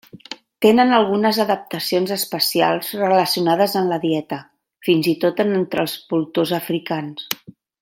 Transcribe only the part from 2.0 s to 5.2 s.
especials relacionades en la dieta, fins i